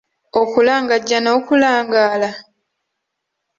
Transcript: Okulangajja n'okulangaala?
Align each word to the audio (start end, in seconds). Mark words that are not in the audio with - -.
Okulangajja 0.41 1.17
n'okulangaala? 1.21 2.29